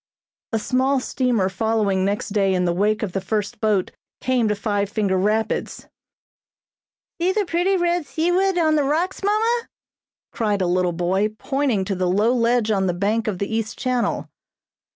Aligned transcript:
A 0.51 0.57
small 0.57 0.99
steamer 0.99 1.47
following 1.47 2.03
next 2.03 2.29
day 2.29 2.55
in 2.55 2.65
the 2.65 2.73
wake 2.73 3.03
of 3.03 3.11
the 3.11 3.21
first 3.21 3.59
boat, 3.61 3.91
came 4.19 4.47
to 4.47 4.55
Five 4.55 4.89
Finger 4.89 5.15
Rapids. 5.15 5.85
"See 7.21 7.31
the 7.31 7.45
pretty 7.45 7.77
red 7.77 8.07
seaweed 8.07 8.57
on 8.57 8.73
the 8.77 8.83
rocks, 8.83 9.21
mamma," 9.23 9.67
cried 10.31 10.63
a 10.63 10.65
little 10.65 10.91
boy, 10.91 11.35
pointing 11.37 11.85
to 11.85 11.93
the 11.93 12.09
low 12.09 12.33
ledge 12.33 12.71
on 12.71 12.87
the 12.87 12.95
bank 12.95 13.27
of 13.27 13.37
the 13.37 13.55
east 13.55 13.77
channel. 13.77 14.27